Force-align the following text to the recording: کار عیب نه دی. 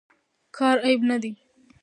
کار 0.57 0.75
عیب 0.85 1.01
نه 1.09 1.17
دی. 1.21 1.31